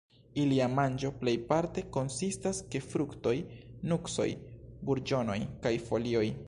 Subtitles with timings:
[0.43, 3.37] Ilia manĝo plejparte konsistas ke fruktoj,
[3.93, 4.29] nuksoj,
[4.89, 6.27] burĝonoj kaj folioj.